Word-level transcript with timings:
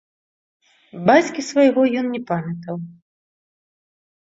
Бацькі 1.09 1.41
свайго 1.49 1.81
ён 2.01 2.05
не 2.15 2.21
памятаў. 2.33 2.75